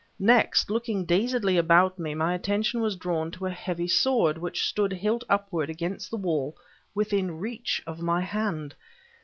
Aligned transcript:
Next, 0.17 0.71
looking 0.71 1.05
dazedly 1.05 1.57
about 1.57 1.99
me, 1.99 2.15
my 2.15 2.33
attention 2.33 2.81
was 2.81 2.95
drawn 2.95 3.29
to 3.29 3.45
a 3.45 3.51
heavy 3.51 3.87
sword 3.87 4.35
which 4.35 4.65
stood 4.65 4.91
hilt 4.91 5.23
upward 5.29 5.69
against 5.69 6.09
the 6.09 6.17
wall 6.17 6.57
within 6.95 7.37
reach 7.37 7.83
of 7.85 8.01
my 8.01 8.21
hand. 8.21 8.73